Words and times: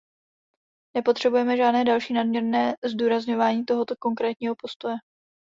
Nepotřebujeme 0.97 1.57
žádné 1.57 1.85
další 1.85 2.13
nadměrné 2.13 2.75
zdůrazňování 2.85 3.65
tohoto 3.65 3.95
konkrétního 3.99 4.55
postoje. 4.57 4.95